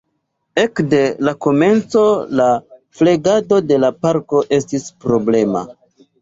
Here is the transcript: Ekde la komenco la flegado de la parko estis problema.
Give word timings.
Ekde 0.59 1.01
la 1.27 1.33
komenco 1.45 2.05
la 2.39 2.47
flegado 3.01 3.61
de 3.73 3.79
la 3.85 3.93
parko 4.07 4.43
estis 4.59 4.89
problema. 5.07 5.63